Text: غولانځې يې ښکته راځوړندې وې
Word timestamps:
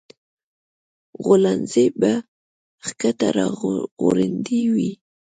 غولانځې 1.23 1.85
يې 2.03 2.13
ښکته 2.85 3.27
راځوړندې 3.37 4.61
وې 4.73 4.91